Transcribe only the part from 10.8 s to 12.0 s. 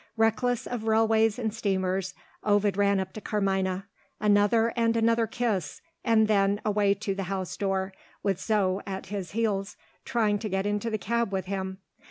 the cab with him.